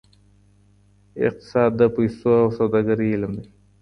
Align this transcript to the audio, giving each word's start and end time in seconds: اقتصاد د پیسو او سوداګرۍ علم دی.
اقتصاد 1.27 1.71
د 1.79 1.81
پیسو 1.95 2.31
او 2.41 2.47
سوداګرۍ 2.57 3.09
علم 3.15 3.33
دی. 3.41 3.49